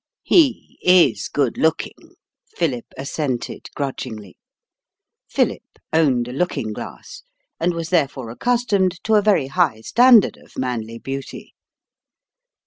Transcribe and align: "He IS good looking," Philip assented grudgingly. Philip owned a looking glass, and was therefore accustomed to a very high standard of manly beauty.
"He 0.23 0.79
IS 0.81 1.27
good 1.27 1.59
looking," 1.59 2.15
Philip 2.47 2.87
assented 2.97 3.67
grudgingly. 3.75 4.35
Philip 5.29 5.61
owned 5.93 6.27
a 6.27 6.33
looking 6.33 6.73
glass, 6.73 7.21
and 7.59 7.75
was 7.75 7.89
therefore 7.89 8.31
accustomed 8.31 8.97
to 9.03 9.13
a 9.13 9.21
very 9.21 9.45
high 9.45 9.81
standard 9.81 10.37
of 10.37 10.57
manly 10.57 10.97
beauty. 10.97 11.53